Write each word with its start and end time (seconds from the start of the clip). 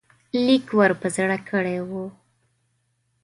لیک 0.45 0.65
ور 0.77 0.91
په 1.01 1.07
زړه 1.15 1.37
کړی 1.49 1.77
وو. 1.89 2.05